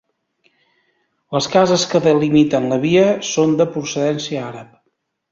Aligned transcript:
Les 1.35 1.47
cases 1.55 1.83
que 1.91 2.01
delimiten 2.05 2.65
la 2.71 2.79
via 2.85 3.03
són 3.33 3.53
de 3.59 3.67
procedència 3.75 4.41
àrab. 4.47 4.73